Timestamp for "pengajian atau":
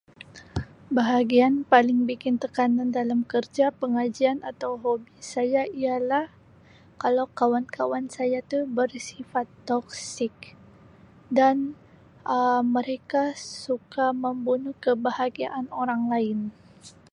3.81-4.71